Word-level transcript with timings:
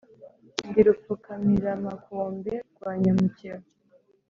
Ndi 0.67 0.81
Rupfukamiramakombe 0.85 2.53
rwa 2.75 2.91
Nyamukeba 3.01 3.65